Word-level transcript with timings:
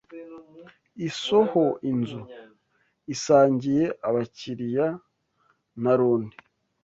iSoho 1.07 1.63
Inzu- 1.91 2.21
isangiye 3.13 3.85
abakiriya 4.07 4.87
na 5.83 5.93
Roni 5.99 6.35